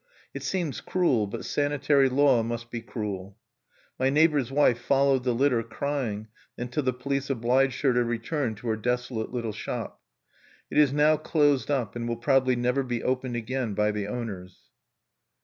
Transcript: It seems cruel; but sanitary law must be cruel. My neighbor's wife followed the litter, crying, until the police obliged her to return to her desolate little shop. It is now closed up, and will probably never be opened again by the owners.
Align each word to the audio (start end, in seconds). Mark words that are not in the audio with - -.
It 0.33 0.41
seems 0.41 0.81
cruel; 0.81 1.27
but 1.27 1.45
sanitary 1.45 2.09
law 2.09 2.41
must 2.41 2.71
be 2.71 2.81
cruel. 2.81 3.37
My 3.99 4.09
neighbor's 4.09 4.51
wife 4.51 4.79
followed 4.79 5.23
the 5.23 5.35
litter, 5.35 5.61
crying, 5.61 6.27
until 6.57 6.81
the 6.81 6.91
police 6.91 7.29
obliged 7.29 7.79
her 7.83 7.93
to 7.93 8.03
return 8.03 8.55
to 8.55 8.69
her 8.69 8.75
desolate 8.77 9.31
little 9.31 9.53
shop. 9.53 10.01
It 10.71 10.79
is 10.79 10.91
now 10.91 11.17
closed 11.17 11.69
up, 11.69 11.95
and 11.95 12.07
will 12.07 12.17
probably 12.17 12.55
never 12.55 12.81
be 12.81 13.03
opened 13.03 13.35
again 13.35 13.75
by 13.75 13.91
the 13.91 14.07
owners. 14.07 14.71